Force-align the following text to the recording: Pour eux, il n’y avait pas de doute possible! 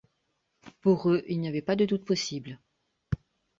Pour 0.81 1.11
eux, 1.11 1.21
il 1.27 1.39
n’y 1.39 1.47
avait 1.47 1.61
pas 1.61 1.75
de 1.75 1.85
doute 1.85 2.05
possible! 2.05 2.59